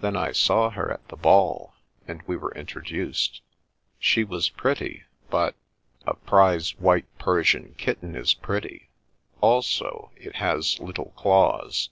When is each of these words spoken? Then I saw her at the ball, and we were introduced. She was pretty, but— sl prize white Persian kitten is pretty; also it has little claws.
Then 0.00 0.14
I 0.14 0.30
saw 0.30 0.70
her 0.70 0.92
at 0.92 1.08
the 1.08 1.16
ball, 1.16 1.74
and 2.06 2.22
we 2.28 2.36
were 2.36 2.54
introduced. 2.54 3.42
She 3.98 4.22
was 4.22 4.48
pretty, 4.48 5.02
but— 5.28 5.56
sl 6.04 6.12
prize 6.24 6.78
white 6.78 7.06
Persian 7.18 7.74
kitten 7.76 8.14
is 8.14 8.32
pretty; 8.32 8.90
also 9.40 10.12
it 10.14 10.36
has 10.36 10.78
little 10.78 11.12
claws. 11.16 11.90